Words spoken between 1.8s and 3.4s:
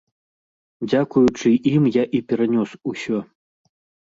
я і перанёс усё.